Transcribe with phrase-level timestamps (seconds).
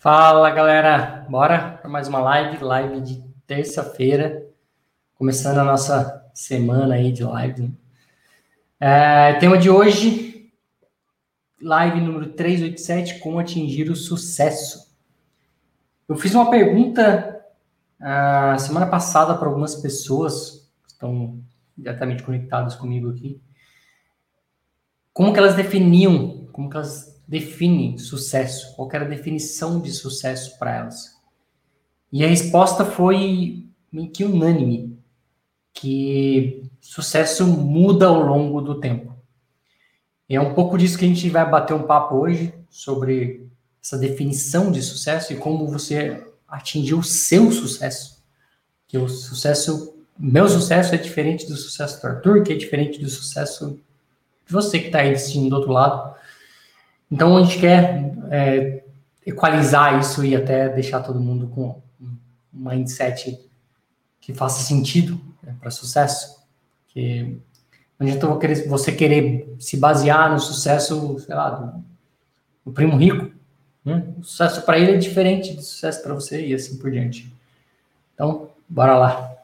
[0.00, 4.48] Fala galera, bora para mais uma live, live de terça-feira,
[5.14, 7.70] começando a nossa semana aí de live.
[8.80, 10.50] É, tema de hoje,
[11.60, 14.90] live número 387, como atingir o sucesso.
[16.08, 17.44] Eu fiz uma pergunta
[18.00, 21.38] uh, semana passada para algumas pessoas que estão
[21.76, 23.38] diretamente conectadas comigo aqui,
[25.12, 28.74] como que elas definiam, como que elas define sucesso?
[28.74, 31.16] Qual era a definição de sucesso para elas?
[32.12, 34.98] E a resposta foi meio que unânime,
[35.72, 39.14] que sucesso muda ao longo do tempo.
[40.28, 43.48] E é um pouco disso que a gente vai bater um papo hoje, sobre
[43.82, 48.24] essa definição de sucesso e como você atingiu o seu sucesso.
[48.88, 53.08] Que o sucesso, meu sucesso é diferente do sucesso do Arthur, que é diferente do
[53.08, 53.78] sucesso
[54.46, 56.18] de você que está aí assistindo do outro lado.
[57.10, 58.84] Então a gente quer é,
[59.26, 62.16] equalizar isso e até deixar todo mundo com um
[62.52, 63.38] mindset
[64.20, 66.40] que faça sentido né, para sucesso.
[66.88, 67.38] Que
[67.98, 68.26] não adianta
[68.68, 71.84] você querer se basear no sucesso, sei lá, do,
[72.66, 73.30] do primo rico.
[73.84, 74.04] Né?
[74.18, 77.32] O sucesso para ele é diferente do sucesso para você e assim por diante.
[78.14, 79.39] Então, bora lá.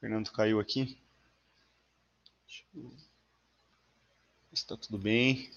[0.00, 0.96] Fernando caiu aqui.
[4.50, 5.50] Está tudo bem.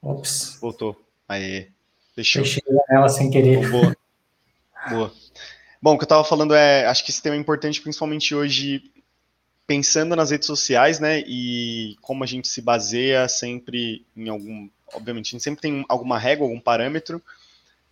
[0.00, 0.58] Ops.
[0.60, 1.04] Voltou.
[1.28, 1.68] Aê.
[2.14, 2.44] Deixou.
[2.44, 3.68] Fechei ela sem querer.
[3.68, 3.96] Boa.
[4.88, 5.14] Boa.
[5.82, 8.90] Bom, o que eu estava falando é, acho que esse tema é importante, principalmente hoje,
[9.66, 15.28] pensando nas redes sociais, né, e como a gente se baseia sempre em algum, obviamente,
[15.28, 17.22] a gente sempre tem alguma régua, algum parâmetro,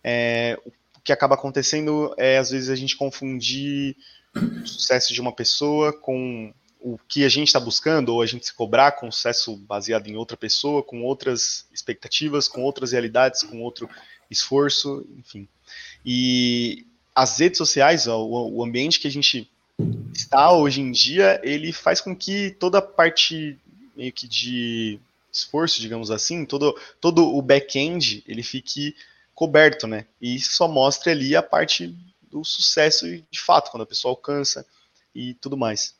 [0.03, 3.95] é, o que acaba acontecendo é, às vezes, a gente confundir
[4.37, 8.45] o sucesso de uma pessoa com o que a gente está buscando, ou a gente
[8.45, 13.61] se cobrar com sucesso baseado em outra pessoa, com outras expectativas, com outras realidades, com
[13.61, 13.89] outro
[14.29, 15.47] esforço, enfim.
[16.05, 19.49] E as redes sociais, ó, o, ambiente que a gente
[20.13, 23.57] está hoje em dia, ele faz com que toda a parte
[23.95, 24.99] meio que de
[25.31, 28.95] esforço, digamos assim, todo, todo o back-end, ele fique
[29.33, 30.05] coberto, né?
[30.21, 31.95] E só mostre ali a parte
[32.29, 34.65] do sucesso de fato, quando a pessoa alcança
[35.13, 35.95] e tudo mais.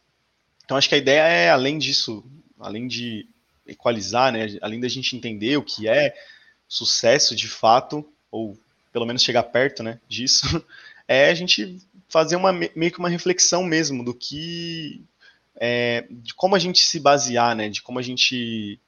[0.64, 2.24] Então acho que a ideia é, além disso,
[2.60, 3.28] além de
[3.66, 6.14] equalizar, né, além da gente entender o que é
[6.68, 8.58] sucesso de fato, ou
[8.92, 10.64] pelo menos chegar perto né, disso,
[11.08, 11.80] é a gente
[12.10, 15.02] fazer uma, meio que uma reflexão mesmo do que.
[15.60, 17.70] É, de como a gente se basear, né?
[17.70, 18.80] De como a gente.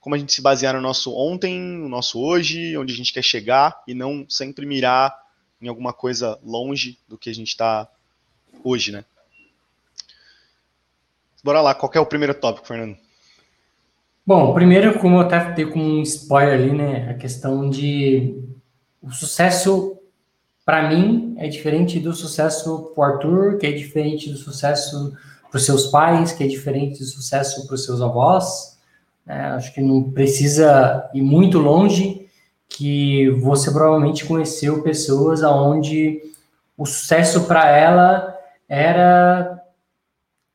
[0.00, 3.24] Como a gente se basear no nosso ontem, no nosso hoje, onde a gente quer
[3.24, 5.14] chegar, e não sempre mirar
[5.64, 7.88] em alguma coisa longe do que a gente está
[8.62, 9.04] hoje, né?
[11.42, 12.96] Bora lá, qual é o primeiro tópico, Fernando?
[14.26, 18.42] Bom, primeiro, como eu até dei com um spoiler ali, né, a questão de
[19.02, 19.98] o sucesso
[20.64, 25.14] para mim é diferente do sucesso para Arthur, que é diferente do sucesso
[25.50, 28.78] para os seus pais, que é diferente do sucesso para os seus avós.
[29.26, 29.38] Né?
[29.48, 32.23] Acho que não precisa ir muito longe
[32.76, 36.20] que você provavelmente conheceu pessoas aonde
[36.76, 38.36] o sucesso para ela
[38.68, 39.62] era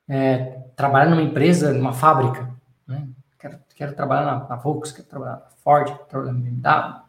[0.08, 2.50] é, trabalhar numa empresa, numa fábrica.
[2.86, 3.08] Né?
[3.40, 7.02] Quero, quero trabalhar na, na Volkswagen, quero trabalhar na Ford, quero trabalhar na BMW,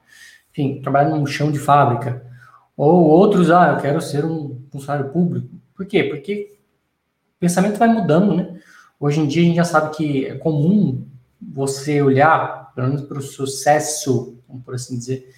[0.51, 2.25] enfim, trabalhar num chão de fábrica.
[2.77, 5.49] Ou outros, ah, eu quero ser um funcionário público.
[5.75, 6.05] Por quê?
[6.05, 6.57] Porque
[7.37, 8.61] o pensamento vai mudando, né?
[8.99, 11.05] Hoje em dia a gente já sabe que é comum
[11.53, 15.29] você olhar, pelo menos para o sucesso por assim dizer,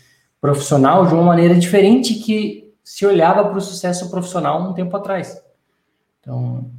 [0.41, 5.41] profissional de uma maneira diferente que se olhava para o sucesso profissional um tempo atrás.
[6.21, 6.71] Então,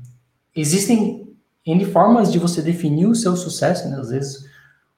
[0.55, 1.33] existem
[1.65, 3.97] N formas de você definir o seu sucesso, né?
[3.97, 4.45] Às vezes,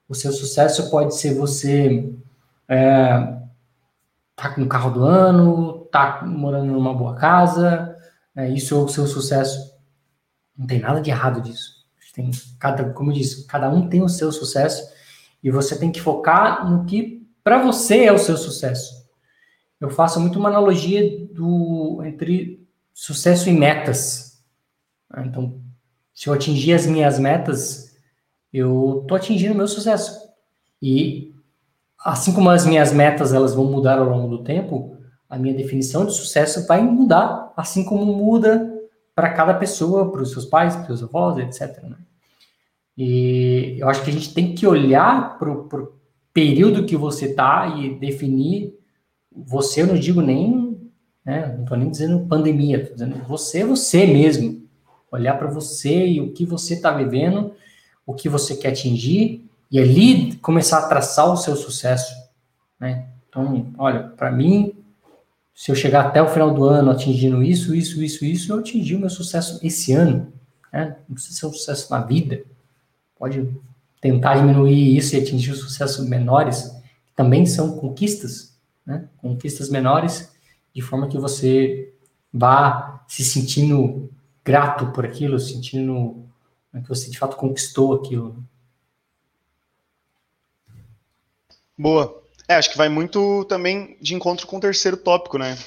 [0.09, 2.11] o seu sucesso pode ser você
[2.67, 3.37] é,
[4.35, 7.95] tá com o carro do ano, tá morando numa boa casa,
[8.35, 9.75] é, isso é o seu sucesso.
[10.57, 11.74] Não tem nada de errado disso.
[12.15, 14.89] Tem cada, como eu disse, cada um tem o seu sucesso
[15.43, 19.05] e você tem que focar no que para você é o seu sucesso.
[19.81, 24.41] Eu faço muito uma analogia do entre sucesso e metas.
[25.09, 25.59] Ah, então,
[26.13, 27.97] se eu atingir as minhas metas,
[28.51, 30.17] eu estou atingindo o meu sucesso.
[30.81, 31.35] E
[31.99, 34.97] assim como as minhas metas elas vão mudar ao longo do tempo,
[35.29, 38.74] a minha definição de sucesso vai mudar, assim como muda
[39.15, 41.81] para cada pessoa, para os seus pais, para os seus avós, etc.
[41.83, 41.95] Né?
[42.97, 45.93] E eu acho que a gente tem que olhar para o
[46.33, 48.77] período que você está e definir
[49.35, 50.79] você, eu não digo nem,
[51.25, 54.63] né, não estou nem dizendo pandemia, estou dizendo você, você mesmo.
[55.11, 57.53] olhar para você e o que você está vivendo,
[58.05, 62.13] o que você quer atingir, e ali começar a traçar o seu sucesso.
[62.79, 63.07] Né?
[63.29, 64.73] Então, olha, para mim,
[65.55, 68.93] se eu chegar até o final do ano atingindo isso, isso, isso, isso, eu atingi
[68.93, 70.33] o meu sucesso esse ano.
[70.71, 70.97] Né?
[71.07, 72.43] Não precisa ser um sucesso na vida.
[73.17, 73.49] Pode
[74.01, 76.63] tentar diminuir isso e atingir sucessos menores,
[77.07, 78.53] que também são conquistas,
[78.85, 79.07] né?
[79.17, 80.29] conquistas menores,
[80.73, 81.93] de forma que você
[82.33, 84.11] vá se sentindo
[84.43, 86.27] grato por aquilo, sentindo
[86.71, 88.43] né, que você de fato conquistou aquilo.
[91.77, 92.24] Boa.
[92.47, 95.57] É, acho que vai muito também de encontro com o terceiro tópico, né?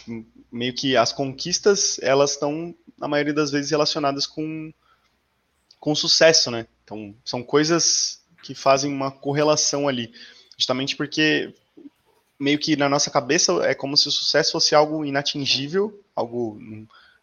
[0.51, 4.73] Meio que as conquistas, elas estão, na maioria das vezes, relacionadas com,
[5.81, 6.67] com sucesso, né?
[6.85, 10.13] Então, são coisas que fazem uma correlação ali.
[10.57, 11.53] Justamente porque,
[12.39, 16.61] meio que na nossa cabeça, é como se o sucesso fosse algo inatingível, algo,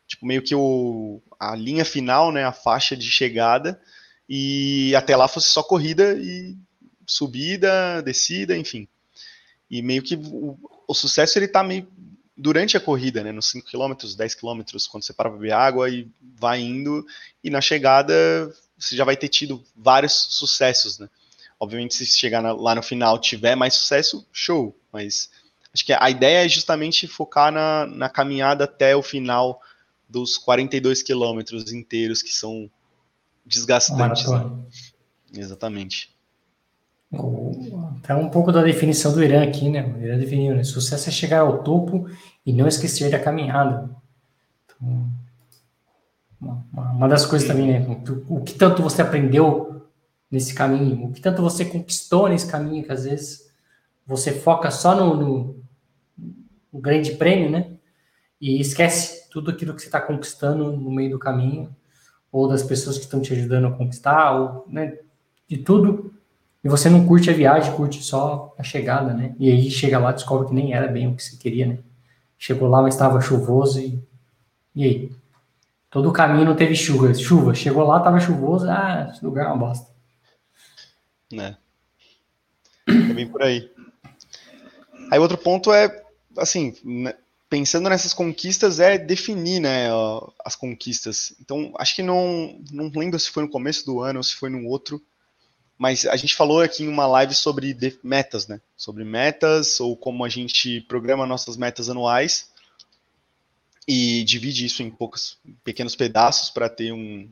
[0.06, 2.44] tipo, meio que o, a linha final, né?
[2.44, 3.82] A faixa de chegada,
[4.28, 6.58] e até lá fosse só corrida e
[7.08, 8.86] subida, descida, enfim.
[9.70, 10.58] E meio que o,
[10.88, 11.88] o sucesso ele tá meio
[12.38, 15.90] durante a corrida, né, nos 5 km, 10 km, quando você para para beber água
[15.90, 17.06] e vai indo,
[17.44, 18.14] e na chegada
[18.78, 21.10] você já vai ter tido vários sucessos, né?
[21.58, 25.30] Obviamente, se chegar na, lá no final tiver mais sucesso, show, mas
[25.74, 29.62] acho que a ideia é justamente focar na, na caminhada até o final
[30.08, 32.70] dos 42 quilômetros inteiros que são
[33.46, 34.30] desgastantes.
[34.30, 34.52] Né?
[35.34, 36.15] Exatamente.
[38.04, 39.84] Até um pouco da definição do Irã aqui, né?
[39.84, 40.64] O Irã definiu, né?
[40.64, 42.08] Sucesso é chegar ao topo
[42.46, 43.90] e não esquecer da caminhada.
[44.66, 45.10] Então,
[46.40, 48.04] uma, uma das coisas também, né?
[48.30, 49.88] O, o, que tanto você aprendeu
[50.30, 53.50] nesse caminho, o que tanto você conquistou nesse caminho, que às vezes
[54.06, 55.64] você foca só no, no,
[56.72, 57.72] no grande prêmio, né?
[58.40, 61.76] E esquece tudo aquilo que você está conquistando no meio do caminho,
[62.32, 65.00] ou das pessoas que estão te ajudando a conquistar, ou né,
[65.48, 66.14] de tudo
[66.66, 69.36] e você não curte a viagem, curte só a chegada, né?
[69.38, 71.78] E aí chega lá descobre que nem era bem o que você queria, né?
[72.40, 74.02] Chegou lá, mas estava chuvoso e.
[74.74, 75.12] E aí?
[75.92, 77.14] Todo o caminho não teve chuva.
[77.14, 77.54] Chuva.
[77.54, 78.68] Chegou lá, estava chuvoso.
[78.68, 79.88] Ah, esse lugar é uma bosta.
[81.32, 81.56] Né?
[82.88, 83.70] É bem por aí.
[85.12, 86.04] Aí outro ponto é,
[86.36, 87.14] assim, né,
[87.48, 89.90] pensando nessas conquistas, é definir, né,
[90.44, 91.36] as conquistas.
[91.40, 94.50] Então, acho que não, não lembro se foi no começo do ano ou se foi
[94.50, 95.00] no outro,
[95.78, 98.62] mas a gente falou aqui em uma live sobre metas, né?
[98.78, 102.50] Sobre metas ou como a gente programa nossas metas anuais
[103.88, 107.30] e divide isso em poucos pequenos pedaços para ter um,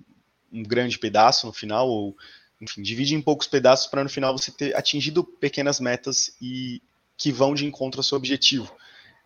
[0.51, 2.15] um grande pedaço no final, ou
[2.61, 6.81] enfim, divide em poucos pedaços para no final você ter atingido pequenas metas e
[7.17, 8.75] que vão de encontro ao seu objetivo.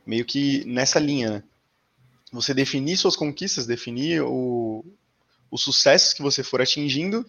[0.06, 1.44] Meio que nessa linha, né?
[2.32, 4.86] Você definir suas conquistas, definir o,
[5.50, 7.26] os sucessos que você for atingindo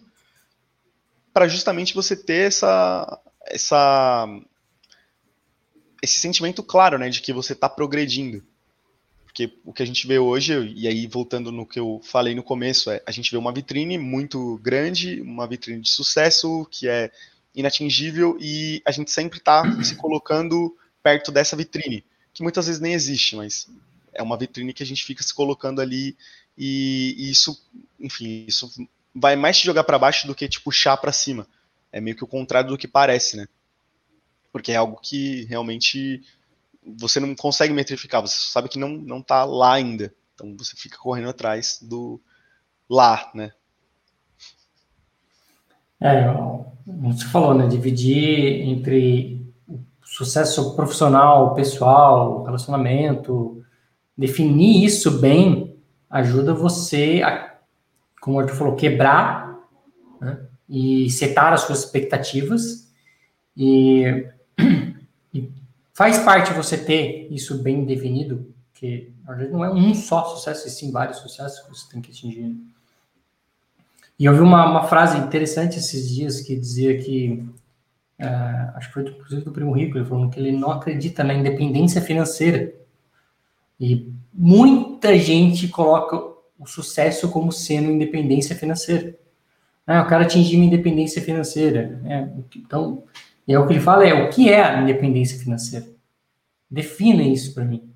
[1.33, 4.27] para justamente você ter essa, essa
[6.01, 8.43] esse sentimento claro, né, de que você está progredindo.
[9.25, 12.43] Porque o que a gente vê hoje, e aí voltando no que eu falei no
[12.43, 17.11] começo, é a gente vê uma vitrine muito grande, uma vitrine de sucesso que é
[17.55, 22.03] inatingível e a gente sempre está se colocando perto dessa vitrine,
[22.33, 23.67] que muitas vezes nem existe, mas
[24.13, 26.17] é uma vitrine que a gente fica se colocando ali
[26.57, 27.61] e, e isso,
[27.99, 28.69] enfim, isso
[29.19, 31.47] vai mais te jogar para baixo do que te puxar para cima.
[31.91, 33.47] É meio que o contrário do que parece, né?
[34.51, 36.21] Porque é algo que realmente
[36.97, 40.13] você não consegue metrificar, você sabe que não, não tá lá ainda.
[40.33, 42.21] Então você fica correndo atrás do
[42.89, 43.51] lá, né?
[46.01, 46.25] É,
[46.87, 47.67] você falou, né?
[47.67, 49.39] Dividir entre
[50.03, 53.63] sucesso profissional, pessoal, relacionamento,
[54.17, 55.77] definir isso bem
[56.09, 57.48] ajuda você a
[58.19, 59.59] como o Arthur falou, quebrar
[60.19, 62.91] né, e setar as suas expectativas.
[63.55, 64.27] E,
[65.33, 65.51] e,
[65.93, 70.67] faz parte você ter isso bem definido, que às vezes não é um só sucesso,
[70.67, 72.55] e sim vários sucessos que você tem que atingir.
[74.17, 77.45] E eu vi uma, uma frase interessante esses dias que dizia que,
[78.19, 81.33] uh, acho que foi inclusive do Primo Rico, ele falou que ele não acredita na
[81.33, 82.73] independência financeira.
[83.79, 86.28] E muita gente coloca
[86.59, 89.17] o sucesso como sendo independência financeira.
[89.87, 91.99] Ah, eu quero atingir minha independência financeira.
[92.05, 93.03] É, então,
[93.47, 95.87] é o que ele fala é o que é a independência financeira.
[96.69, 97.89] Defina isso para mim.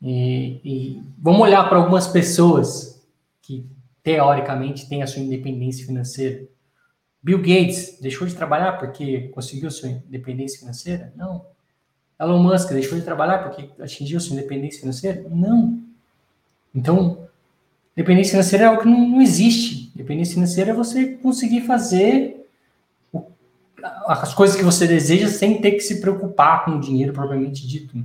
[0.00, 3.04] E, e, vamos olhar para algumas pessoas
[3.42, 3.66] que
[4.02, 6.46] teoricamente têm a sua independência financeira.
[7.22, 11.12] Bill Gates deixou de trabalhar porque conseguiu sua independência financeira?
[11.16, 11.44] Não.
[12.18, 15.26] Elon Musk deixou de trabalhar porque atingiu sua independência financeira?
[15.28, 15.82] Não.
[16.74, 17.26] Então,
[17.96, 19.90] Dependência financeira é algo que não, não existe.
[19.96, 22.46] Dependência financeira é você conseguir fazer
[23.10, 23.24] o,
[24.06, 27.96] as coisas que você deseja sem ter que se preocupar com o dinheiro propriamente dito.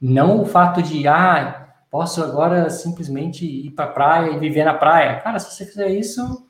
[0.00, 4.74] Não o fato de, ah, posso agora simplesmente ir para a praia e viver na
[4.74, 5.20] praia.
[5.20, 6.44] Cara, se você fizer isso,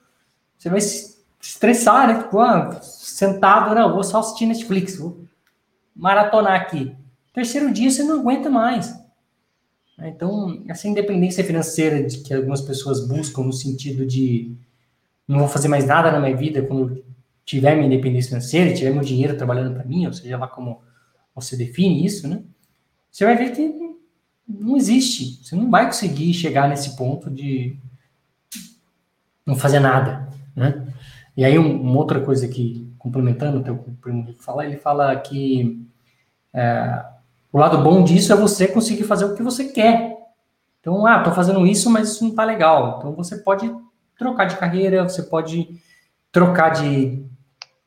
[0.56, 2.22] você vai se estressar, né?
[2.22, 5.20] Tipo, ah, sentado, não, vou só assistir Netflix, vou
[5.94, 6.96] maratonar aqui.
[7.34, 9.01] Terceiro dia você não aguenta mais.
[9.98, 14.56] Então, essa independência financeira de que algumas pessoas buscam no sentido de
[15.28, 17.04] não vou fazer mais nada na minha vida quando
[17.44, 20.80] tiver minha independência financeira, tiver meu dinheiro trabalhando para mim, ou seja lá como
[21.34, 22.42] você define isso, né?
[23.10, 23.72] Você vai ver que
[24.48, 25.44] não existe.
[25.44, 27.76] Você não vai conseguir chegar nesse ponto de
[29.46, 30.86] não fazer nada, né?
[31.36, 35.84] E aí um, uma outra coisa que complementando o teu primo fala, ele fala que
[36.52, 37.04] é,
[37.52, 40.16] o lado bom disso é você conseguir fazer o que você quer.
[40.80, 42.96] Então, ah, tô fazendo isso, mas isso não tá legal.
[42.98, 43.70] Então você pode
[44.16, 45.80] trocar de carreira, você pode
[46.32, 47.24] trocar de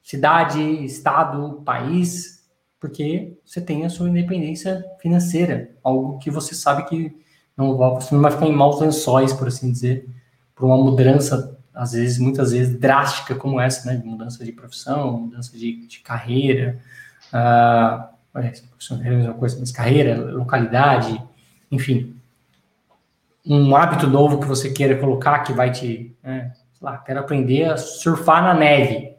[0.03, 2.45] cidade, estado, país,
[2.79, 7.11] porque você tem a sua independência financeira, algo que você sabe que
[7.57, 10.07] não vai, você não vai ficar em maus lençóis, por assim dizer,
[10.53, 15.57] por uma mudança, às vezes, muitas vezes, drástica como essa, né, mudança de profissão, mudança
[15.57, 16.79] de, de carreira,
[17.33, 21.21] uh, é a mesma coisa, mas carreira, localidade,
[21.71, 22.15] enfim,
[23.45, 27.65] um hábito novo que você queira colocar que vai te, né, sei lá, quero aprender
[27.65, 29.15] a surfar na neve.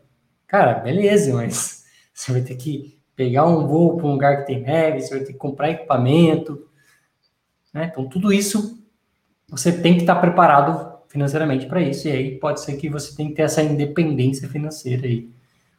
[0.47, 4.61] Cara, beleza, mas você vai ter que pegar um voo para um lugar que tem
[4.61, 6.67] neve, você vai ter que comprar equipamento.
[7.73, 7.89] Né?
[7.91, 8.79] Então, tudo isso
[9.49, 12.09] você tem que estar preparado financeiramente para isso.
[12.09, 15.31] E aí pode ser que você tenha que ter essa independência financeira aí,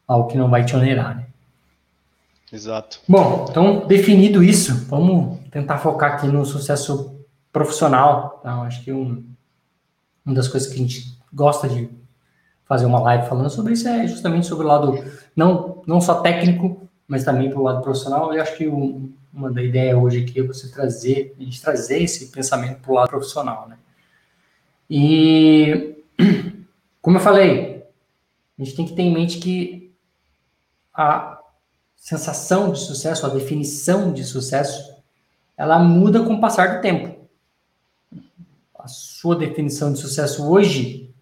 [0.07, 1.17] algo que não vai te onerar.
[1.17, 1.27] Né?
[2.51, 2.99] Exato.
[3.07, 7.19] Bom, então, definido isso, vamos tentar focar aqui no sucesso
[7.51, 8.39] profissional.
[8.41, 8.53] Tá?
[8.61, 9.25] acho que um,
[10.25, 11.89] uma das coisas que a gente gosta de
[12.65, 15.03] fazer uma live falando sobre isso é justamente sobre o lado
[15.35, 18.33] não, não só técnico, mas também para o lado profissional.
[18.33, 22.01] Eu acho que o, uma da ideia hoje aqui é você trazer, a gente trazer
[22.01, 23.77] esse pensamento para o lado profissional, né?
[24.89, 25.95] E,
[27.01, 27.83] como eu falei,
[28.57, 29.93] a gente tem que ter em mente que
[30.93, 31.36] a
[31.97, 34.95] sensação de sucesso, a definição de sucesso,
[35.57, 37.17] ela muda com o passar do tempo.
[38.77, 41.13] A sua definição de sucesso hoje,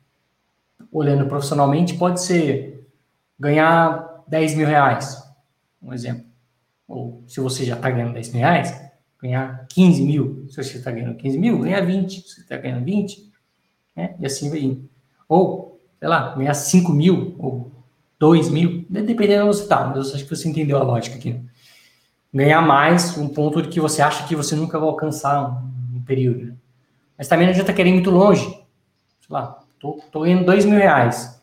[0.92, 2.86] olhando profissionalmente, pode ser
[3.40, 5.24] ganhar 10 mil reais,
[5.82, 6.26] um exemplo.
[6.88, 8.86] Ou se você já está ganhando 10 mil reais,
[9.22, 10.46] ganhar 15 mil.
[10.50, 12.22] Se você está ganhando 15 mil, ganhar 20.
[12.22, 13.32] Se você está ganhando 20,
[13.96, 14.16] né?
[14.20, 14.88] e assim vai indo.
[15.28, 17.72] Ou, sei lá, ganhar 5 mil, ou
[18.20, 19.86] 2 mil, dependendo de onde você está.
[19.86, 21.40] Mas acho que você entendeu a lógica aqui.
[22.34, 26.58] Ganhar mais, um ponto que você acha que você nunca vai alcançar um, um período.
[27.18, 28.46] Mas também não adianta querer ir muito longe.
[28.46, 31.42] Sei lá, tô, tô ganhando 2 mil reais.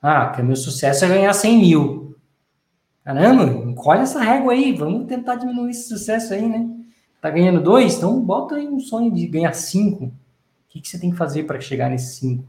[0.00, 2.16] Ah, que meu sucesso é ganhar 100 mil.
[3.04, 6.68] Caramba, encolhe essa régua aí, vamos tentar diminuir esse sucesso aí, né?
[7.20, 7.96] Tá ganhando dois?
[7.96, 10.04] Então bota aí um sonho de ganhar cinco.
[10.04, 10.12] O
[10.68, 12.44] que, que você tem que fazer para chegar nesses cinco?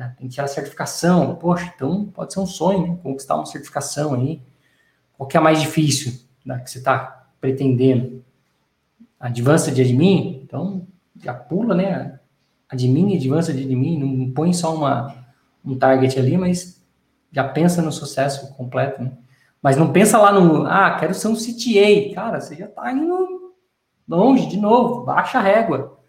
[0.00, 1.36] Ah, tem que tirar a certificação.
[1.36, 2.98] Poxa, então pode ser um sonho, né?
[3.02, 4.40] Conquistar uma certificação aí.
[5.12, 8.24] Qual que é a mais difícil né, que você está pretendendo?
[9.18, 10.40] Advança de admin?
[10.42, 10.86] Então
[11.22, 12.18] já pula, né?
[12.66, 13.98] Admin advança de admin.
[13.98, 15.14] Não põe só uma,
[15.62, 16.82] um target ali, mas
[17.30, 19.12] já pensa no sucesso completo, né?
[19.60, 22.14] Mas não pensa lá no, ah, quero ser um CTA.
[22.14, 23.52] Cara, você já está indo
[24.08, 26.00] longe, de novo, baixa a régua.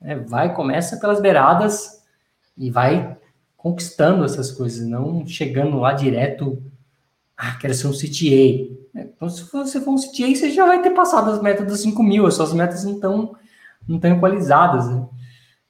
[0.00, 2.00] É, vai, começa pelas beiradas
[2.56, 3.18] e vai
[3.62, 6.62] conquistando essas coisas, não chegando lá direto,
[7.36, 8.98] ah, quero ser um CTA.
[8.98, 11.80] É, então, se você for um CTA, você já vai ter passado as metas dos
[11.80, 13.36] 5 mil, as suas metas não estão
[13.86, 14.88] não tão equalizadas.
[14.88, 15.06] Né?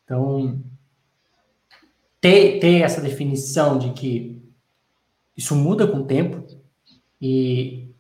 [0.05, 0.63] Então,
[2.21, 4.41] ter, ter essa definição de que
[5.37, 6.47] isso muda com o tempo,
[7.21, 7.93] e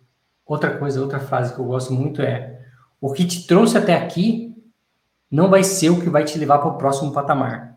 [0.46, 2.64] outra coisa, outra frase que eu gosto muito é:
[3.00, 4.56] o que te trouxe até aqui
[5.28, 7.69] não vai ser o que vai te levar para o próximo patamar.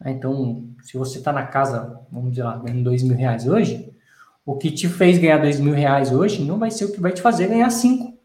[0.00, 0.12] Né?
[0.12, 3.92] Então, se você está na casa, vamos dizer lá, ganhando dois mil reais hoje,
[4.44, 7.12] o que te fez ganhar dois mil reais hoje não vai ser o que vai
[7.12, 8.16] te fazer ganhar cinco.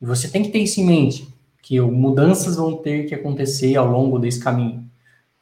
[0.00, 1.28] E você tem que ter isso em mente,
[1.62, 4.88] que mudanças vão ter que acontecer ao longo desse caminho.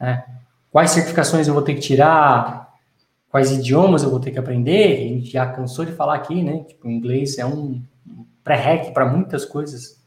[0.00, 0.24] Né?
[0.70, 2.68] Quais certificações eu vou ter que tirar?
[3.28, 6.64] quais idiomas eu vou ter que aprender, a gente já cansou de falar aqui, né?
[6.64, 7.80] Tipo, o inglês é um
[8.42, 10.02] pré-req para muitas coisas,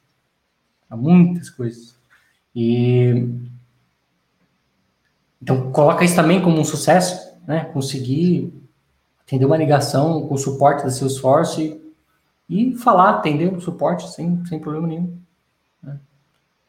[0.88, 1.95] para muitas coisas.
[2.55, 3.29] E
[5.41, 7.65] então coloca isso também como um sucesso, né?
[7.74, 8.53] Conseguir
[9.21, 11.81] atender uma ligação com o suporte da Salesforce
[12.50, 15.17] e, falar, atender o suporte sem, sem problema nenhum.
[15.81, 15.98] Né?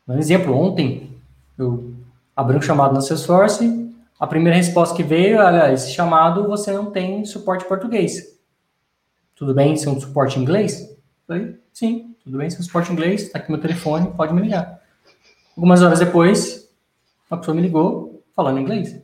[0.09, 1.11] Um exemplo, ontem
[1.59, 1.93] eu
[2.37, 6.91] abri um chamado no Salesforce, a primeira resposta que veio, olha, esse chamado você não
[6.91, 8.39] tem suporte português.
[9.35, 10.97] Tudo bem se é um suporte inglês?
[11.27, 14.41] Falei, sim, tudo bem se é um suporte inglês, tá aqui meu telefone, pode me
[14.41, 14.81] ligar.
[15.57, 16.71] Algumas horas depois,
[17.29, 19.01] uma pessoa me ligou falando inglês.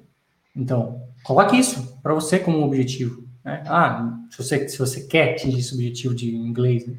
[0.55, 3.25] Então, coloque isso para você como um objetivo.
[3.45, 3.63] Né?
[3.67, 6.87] Ah, se você, se você quer atingir esse objetivo de inglês.
[6.87, 6.97] Né?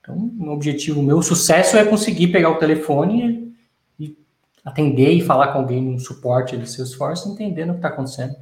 [0.00, 3.54] Então, o objetivo, meu sucesso é conseguir pegar o telefone
[3.98, 4.16] e,
[4.64, 8.36] atender e falar com alguém no suporte do Salesforce, entendendo o que está acontecendo.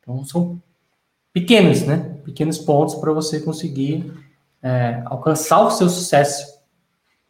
[0.00, 0.62] Então, são
[1.32, 2.18] pequenos, né?
[2.24, 4.12] Pequenos pontos para você conseguir
[4.62, 6.60] é, alcançar o seu sucesso.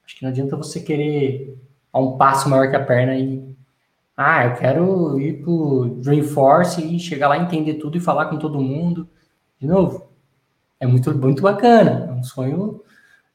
[0.05, 1.57] Acho que não adianta você querer
[1.93, 3.57] a um passo maior que a perna e
[4.17, 8.61] ah, eu quero ir pro Dreamforce e chegar lá, entender tudo e falar com todo
[8.61, 9.09] mundo.
[9.59, 10.11] De novo,
[10.79, 12.83] é muito, muito bacana, é um sonho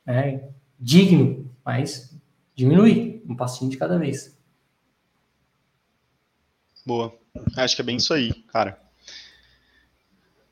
[0.06, 2.16] né, digno, mas
[2.54, 4.38] diminui um passinho de cada vez.
[6.86, 7.14] Boa.
[7.58, 8.80] Acho que é bem isso aí, cara.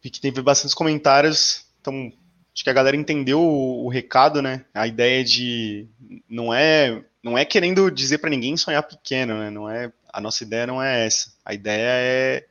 [0.01, 2.11] Vi que teve bastantes comentários, então
[2.53, 4.65] acho que a galera entendeu o, o recado, né?
[4.73, 5.87] A ideia de
[6.27, 9.49] não é não é querendo dizer para ninguém sonhar pequeno, né?
[9.49, 11.31] Não é a nossa ideia não é essa.
[11.45, 12.47] A ideia é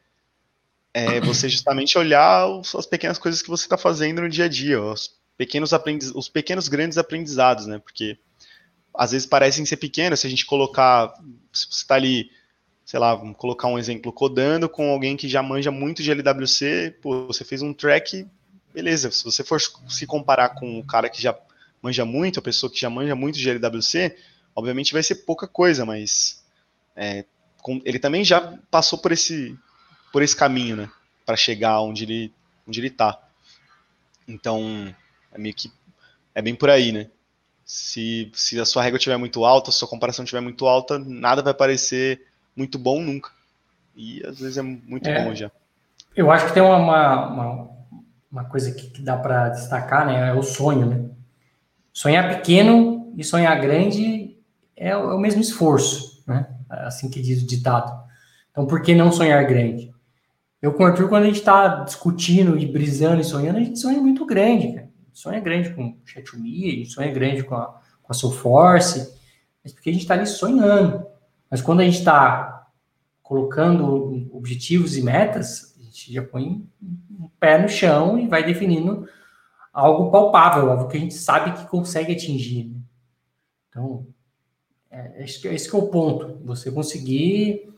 [0.95, 4.83] é você justamente olhar as pequenas coisas que você está fazendo no dia a dia,
[4.83, 7.79] os pequenos aprendiz, os pequenos grandes aprendizados, né?
[7.79, 8.19] Porque
[8.95, 11.15] às vezes parecem ser pequenos, se a gente colocar,
[11.53, 12.31] se você está ali,
[12.85, 16.97] sei lá, vamos colocar um exemplo, codando com alguém que já manja muito de LWC,
[17.01, 18.27] pô, você fez um track,
[18.73, 21.35] beleza, se você for se comparar com o cara que já
[21.81, 24.15] manja muito, a pessoa que já manja muito de LWC,
[24.55, 26.45] obviamente vai ser pouca coisa, mas
[26.97, 27.25] é,
[27.61, 29.57] com, ele também já passou por esse,
[30.13, 30.91] por esse caminho, né,
[31.25, 32.35] para chegar onde ele,
[32.67, 33.19] onde ele tá.
[34.27, 34.95] Então,
[35.33, 35.71] é meio que
[36.35, 37.09] é bem por aí, né?
[37.65, 41.43] Se, se a sua régua estiver muito alta, a sua comparação estiver muito alta, nada
[41.43, 43.31] vai parecer muito bom nunca.
[43.95, 45.51] E às vezes é muito é, bom já.
[46.15, 47.69] Eu acho que tem uma, uma,
[48.31, 50.29] uma coisa que, que dá para destacar, né?
[50.29, 51.11] É o sonho, né?
[51.93, 54.22] Sonhar pequeno e sonhar grande
[54.83, 56.47] é o, é o mesmo esforço, né?
[56.69, 57.93] Assim que diz o ditado.
[58.51, 59.93] Então, por que não sonhar grande?
[60.61, 63.79] Eu com o Arthur, quando a gente está discutindo e brisando e sonhando, a gente
[63.79, 67.81] sonha muito grande, cara sonha grande com o Chat.me, a gente sonha grande com a,
[68.03, 69.15] com a Soulforce,
[69.63, 71.07] mas porque a gente está ali sonhando.
[71.51, 72.71] Mas quando a gente está
[73.23, 79.07] colocando objetivos e metas, a gente já põe um pé no chão e vai definindo
[79.73, 82.65] algo palpável, algo que a gente sabe que consegue atingir.
[82.65, 82.81] Né?
[83.69, 84.07] Então,
[84.93, 86.39] é, esse, esse é o ponto.
[86.45, 87.73] Você conseguir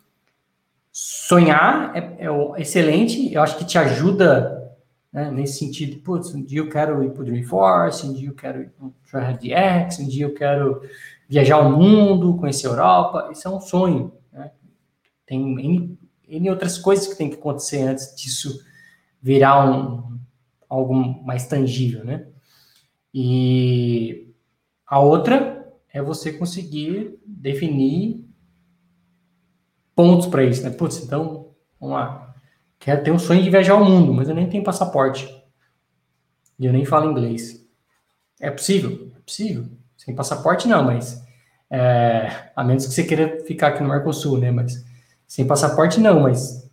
[0.91, 4.75] sonhar é, é excelente, eu acho que te ajuda
[5.13, 5.31] né?
[5.31, 8.63] nesse sentido, putz, um dia eu quero ir para o Dreamforce, um dia eu quero
[8.63, 10.83] ir para o TryHardX, um dia eu quero
[11.29, 14.51] viajar o mundo, conhecer a Europa, isso é um sonho, né?
[15.25, 15.97] Tem N,
[16.29, 18.61] N outras coisas que tem que acontecer antes disso
[19.23, 20.19] virar um,
[20.69, 22.27] algo mais tangível, né?
[23.15, 24.35] E
[24.85, 25.54] a outra
[25.95, 28.29] é você conseguir definir
[29.95, 30.71] pontos para isso, né?
[30.71, 32.35] Putz, então, vamos lá.
[32.81, 35.33] Quero ter um sonho de viajar ao mundo, mas eu nem tenho passaporte.
[36.59, 37.65] E eu nem falo inglês.
[38.41, 39.13] É possível?
[39.17, 39.69] É possível.
[39.97, 41.23] Sem passaporte, não, mas.
[41.71, 44.51] É, a menos que você queira ficar aqui no Mercosul, né?
[44.51, 44.85] Mas
[45.29, 46.69] sem passaporte, não, mas.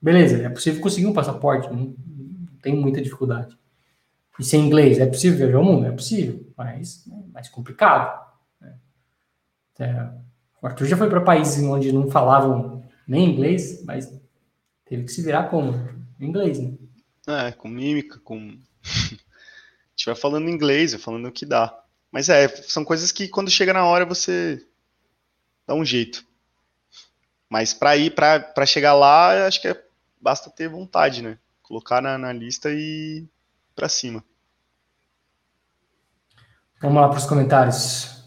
[0.00, 3.58] Beleza, é possível conseguir um passaporte, não, não tem muita dificuldade.
[4.38, 5.86] E sem inglês, é possível viajar ao mundo?
[5.86, 8.31] É possível, mas é mais complicado.
[9.78, 10.08] É,
[10.60, 14.08] o Arthur já foi para países onde não falavam nem inglês, mas
[14.92, 15.72] Teve que se virar como?
[16.20, 16.74] Em inglês, né?
[17.26, 18.36] É, com mímica, com.
[18.84, 21.74] A gente vai falando inglês, vai falando o que dá.
[22.10, 24.62] Mas é, são coisas que quando chega na hora você
[25.66, 26.22] dá um jeito.
[27.48, 29.82] Mas para ir, para chegar lá, acho que é,
[30.20, 31.38] basta ter vontade, né?
[31.62, 33.26] Colocar na, na lista e
[33.74, 34.22] para cima.
[36.82, 38.21] Vamos lá para os comentários.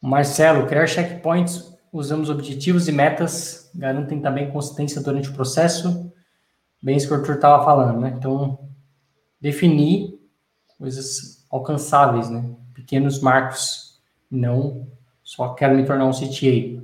[0.00, 6.12] Marcelo, criar checkpoints usamos objetivos e metas, garantem também consistência durante o processo.
[6.82, 8.14] Bem isso que o Arthur estava falando, né?
[8.16, 8.58] Então,
[9.40, 10.18] definir
[10.78, 12.54] coisas alcançáveis, né?
[12.74, 13.98] Pequenos marcos,
[14.30, 14.86] não
[15.22, 16.82] só quero me tornar um CTA.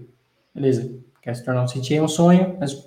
[0.55, 2.85] Beleza, quer se tornar um CTA é um sonho, mas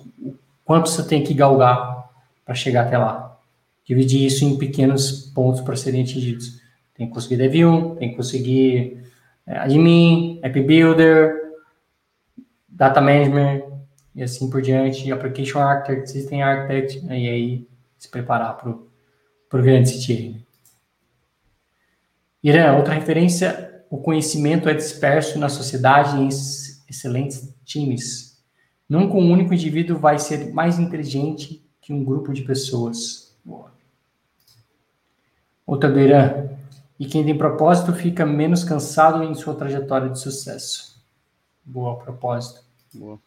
[0.64, 2.10] quanto você tem que galgar
[2.44, 3.38] para chegar até lá?
[3.84, 6.60] Dividir isso em pequenos pontos para serem atingidos.
[6.94, 9.04] Tem que conseguir Dev 1, tem que conseguir
[9.46, 11.54] admin, app builder,
[12.68, 13.62] data management
[14.14, 19.90] e assim por diante, application architect, system architect, e aí se preparar para o grande
[19.92, 20.40] CTA.
[22.42, 26.28] Irã, outra referência o conhecimento é disperso na sociedade em
[26.88, 28.42] excelentes times.
[28.88, 33.34] Nunca um único indivíduo vai ser mais inteligente que um grupo de pessoas.
[35.66, 36.48] Outra do Irã.
[36.98, 41.02] E quem tem propósito fica menos cansado em sua trajetória de sucesso.
[41.64, 42.60] Boa, propósito.
[42.94, 43.18] Boa.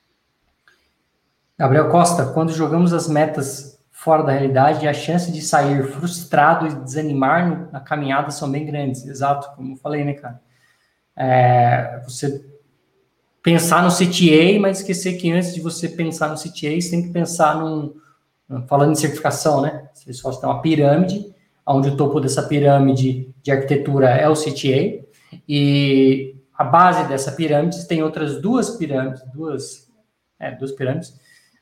[1.57, 6.73] Gabriel Costa, quando jogamos as metas fora da realidade, a chance de sair frustrado e
[6.73, 9.05] desanimar na caminhada são bem grandes.
[9.05, 10.41] Exato, como eu falei, né, cara?
[11.17, 12.45] É, você
[13.43, 17.09] pensar no CTA, mas esquecer que antes de você pensar no CTA, você tem que
[17.09, 17.93] pensar num.
[18.67, 19.89] Falando em certificação, né?
[19.93, 21.31] Você só tem uma pirâmide,
[21.67, 25.05] onde o topo dessa pirâmide de arquitetura é o CTA,
[25.47, 29.89] e a base dessa pirâmide tem outras duas pirâmides, duas,
[30.39, 31.17] é, duas pirâmides,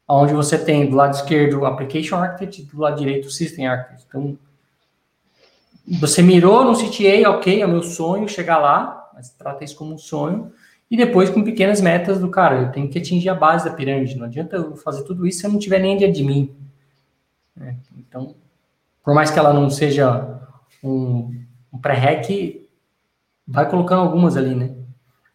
[0.07, 3.67] onde você tem do lado esquerdo o Application Architect e do lado direito o System
[3.67, 4.05] Architect.
[4.07, 4.37] Então,
[5.99, 9.93] você mirou no CTA, ok, é o meu sonho chegar lá, mas trata isso como
[9.93, 10.51] um sonho,
[10.89, 14.17] e depois com pequenas metas do cara, eu tenho que atingir a base da pirâmide,
[14.17, 16.55] não adianta eu fazer tudo isso se eu não tiver nem de admin.
[17.59, 18.35] É, então,
[19.03, 20.39] por mais que ela não seja
[20.83, 21.33] um,
[21.77, 22.67] um pré-hack,
[23.47, 24.75] vai colocando algumas ali, né?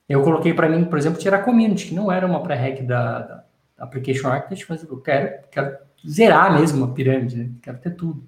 [0.08, 3.44] Eu coloquei para mim, por exemplo, tirar community, que não era uma pré-hack da, da
[3.78, 7.50] Application Architect, mas eu quero, quero zerar mesmo a pirâmide, né?
[7.62, 8.26] quero ter tudo.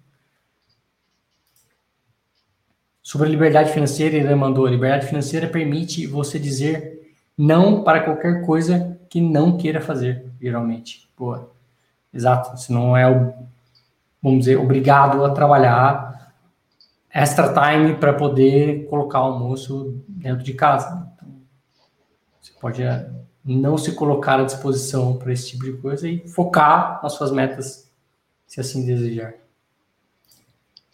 [3.03, 8.99] Sobre a liberdade financeira, ele mandou: liberdade financeira permite você dizer não para qualquer coisa
[9.11, 11.09] que não queira fazer, geralmente.
[11.17, 11.53] Boa.
[12.13, 12.57] Exato.
[12.57, 13.05] Você não é,
[14.23, 16.24] vamos dizer, obrigado a trabalhar
[17.15, 21.09] extra time para poder colocar o almoço dentro de casa.
[21.15, 21.29] Então,
[22.41, 22.83] você pode
[23.45, 27.89] não se colocar à disposição para esse tipo de coisa e focar nas suas metas,
[28.47, 29.35] se assim desejar.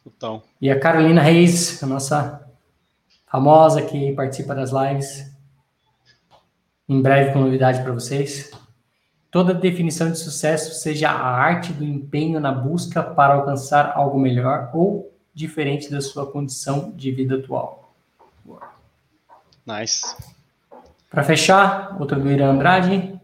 [0.05, 0.43] Então.
[0.61, 2.47] E a Carolina Reis, a nossa
[3.27, 5.31] famosa que participa das lives,
[6.87, 8.51] em breve com novidade para vocês.
[9.31, 14.71] Toda definição de sucesso seja a arte do empenho na busca para alcançar algo melhor
[14.75, 17.95] ou diferente da sua condição de vida atual.
[19.67, 20.17] Nice.
[21.09, 23.19] Para fechar, outra do Irã Andrade.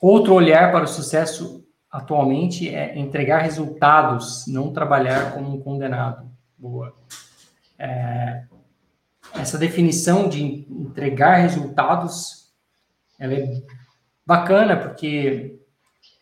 [0.00, 6.28] Outro olhar para o sucesso atualmente é entregar resultados, não trabalhar como um condenado.
[6.58, 6.94] Boa.
[7.78, 8.44] É,
[9.34, 12.50] essa definição de entregar resultados,
[13.18, 13.62] ela é
[14.26, 15.58] bacana, porque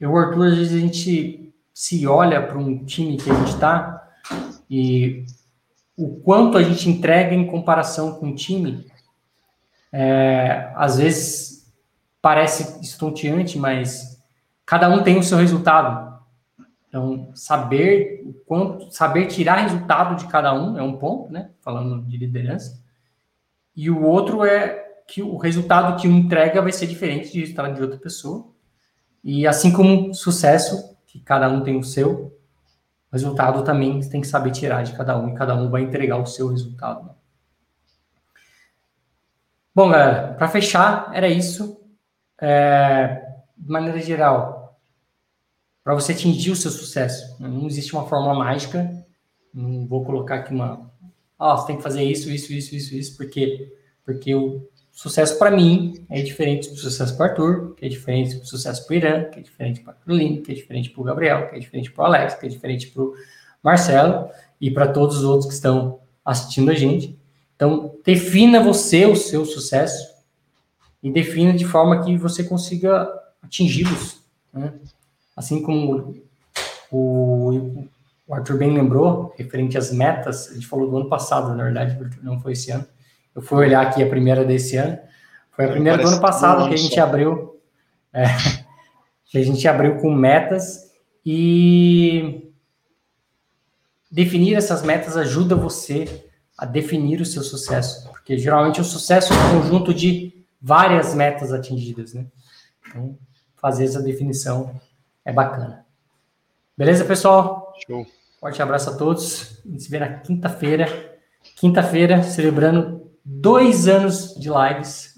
[0.00, 3.99] eu, Arthur, às vezes a gente se olha para um time que a gente está
[4.70, 5.26] e
[5.96, 8.86] o quanto a gente entrega em comparação com o time
[9.92, 11.70] é, às vezes
[12.22, 14.22] parece estonteante, mas
[14.64, 16.10] cada um tem o seu resultado.
[16.88, 21.50] Então, saber o quanto, saber tirar resultado de cada um é um ponto, né?
[21.60, 22.80] Falando de liderança.
[23.74, 27.74] E o outro é que o resultado que um entrega vai ser diferente do resultado
[27.74, 28.48] de outra pessoa.
[29.22, 32.36] E assim como sucesso, que cada um tem o seu,
[33.12, 36.26] resultado também tem que saber tirar de cada um e cada um vai entregar o
[36.26, 37.10] seu resultado.
[39.74, 41.80] Bom, galera, para fechar, era isso.
[42.40, 43.22] É,
[43.56, 44.80] de maneira geral,
[45.82, 49.04] para você atingir o seu sucesso, não existe uma fórmula mágica.
[49.52, 50.90] Não vou colocar aqui uma.
[51.38, 54.68] Oh, você tem que fazer isso, isso, isso, isso, isso, porque, porque o
[55.00, 58.86] sucesso para mim é diferente do sucesso para o Arthur, que é diferente do sucesso
[58.86, 61.48] para o Irã, que é diferente para a Carolina, que é diferente para o Gabriel,
[61.48, 63.14] que é diferente para o Alex, que é diferente para o
[63.62, 64.28] Marcelo
[64.60, 67.18] e para todos os outros que estão assistindo a gente.
[67.56, 70.06] Então, defina você o seu sucesso
[71.02, 73.08] e defina de forma que você consiga
[73.42, 74.20] atingi-los.
[74.52, 74.74] Né?
[75.34, 76.14] Assim como
[76.90, 77.88] o,
[78.28, 81.98] o, Arthur bem lembrou, referente às metas, a gente falou do ano passado, na verdade,
[82.22, 82.86] não foi esse ano.
[83.34, 84.98] Eu fui olhar aqui a primeira desse ano.
[85.52, 87.60] Foi a primeira do ano passado que a gente abriu.
[88.12, 88.24] É,
[89.26, 90.90] que a gente abriu com metas
[91.24, 92.50] e
[94.10, 96.24] definir essas metas ajuda você
[96.58, 101.52] a definir o seu sucesso, porque geralmente o sucesso é um conjunto de várias metas
[101.52, 102.26] atingidas, né?
[102.86, 103.16] Então,
[103.56, 104.74] fazer essa definição
[105.24, 105.86] é bacana.
[106.76, 107.72] Beleza, pessoal?
[107.86, 108.06] Show.
[108.40, 109.60] Forte abraço a todos.
[109.64, 110.86] A gente se vê na quinta-feira.
[111.56, 115.14] Quinta-feira, celebrando dois anos de lives,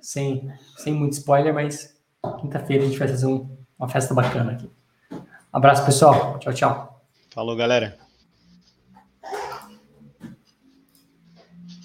[0.00, 1.94] sem, sem muito spoiler, mas
[2.40, 4.70] quinta-feira a gente vai fazer um, uma festa bacana aqui.
[5.52, 6.38] Abraço, pessoal.
[6.38, 7.02] Tchau, tchau.
[7.30, 7.99] Falou, galera.